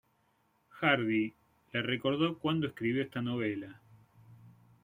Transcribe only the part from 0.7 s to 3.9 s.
Hardy la recordó cuando escribió esta novela.